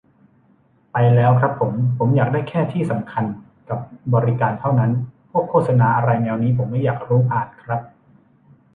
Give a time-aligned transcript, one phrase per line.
[0.91, 3.25] ไปแล้วครับผม ผมอยากได้แค่ที่สำคัญ
[3.69, 3.79] กับ
[4.13, 4.91] บริการเท่านั้น
[5.31, 7.81] พวกโฆษณาอะไรแนวนี้ผมไม่อยากรู้ผ่าน ครับ